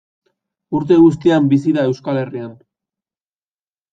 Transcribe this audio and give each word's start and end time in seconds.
Urte 0.79 0.95
guztian 1.01 1.51
bizi 1.51 1.75
da 1.77 1.83
Euskal 1.89 2.19
Herrian. 2.21 2.55